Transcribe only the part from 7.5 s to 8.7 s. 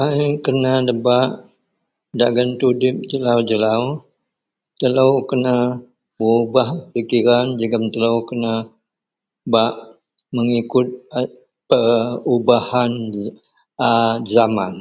jegem telou kena